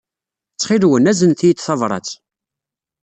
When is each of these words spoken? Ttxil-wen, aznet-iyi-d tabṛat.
Ttxil-wen, 0.51 1.09
aznet-iyi-d 1.11 1.59
tabṛat. 1.65 2.09